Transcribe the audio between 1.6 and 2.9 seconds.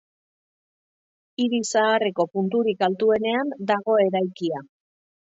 zaharreko punturik